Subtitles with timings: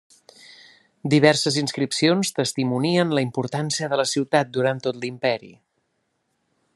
[1.13, 5.53] Diverses inscripcions testimonien la importància de la ciutat durant tot l'imperi.